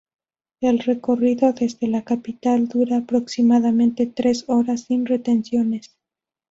[0.61, 5.95] El recorrido desde la capital dura aproximadamente tres horas sin retenciones.